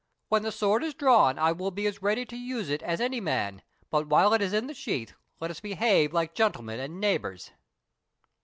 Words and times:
When 0.29 0.41
the 0.41 0.51
sword 0.51 0.83
is 0.83 0.95
drawn, 0.95 1.37
I 1.37 1.51
will 1.51 1.69
be 1.69 1.85
as 1.85 2.01
ready 2.01 2.25
to 2.25 2.35
use 2.35 2.71
it 2.71 2.81
as 2.81 2.99
any 2.99 3.19
man; 3.21 3.61
but 3.91 4.07
while 4.07 4.33
it 4.33 4.41
is 4.41 4.51
in 4.51 4.65
the 4.65 4.73
sheath, 4.73 5.13
let 5.39 5.51
us 5.51 5.59
behave 5.59 6.11
like 6.11 6.33
gentlemen 6.33 6.79
and 6.79 6.99
neighbours." 6.99 7.51